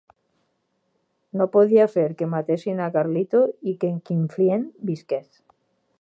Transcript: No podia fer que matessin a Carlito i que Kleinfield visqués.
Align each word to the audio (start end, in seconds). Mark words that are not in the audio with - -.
No 1.41 1.47
podia 1.57 1.85
fer 1.97 2.05
que 2.21 2.29
matessin 2.33 2.81
a 2.85 2.89
Carlito 2.97 3.45
i 3.73 3.77
que 3.85 3.93
Kleinfield 4.09 4.73
visqués. 4.91 5.29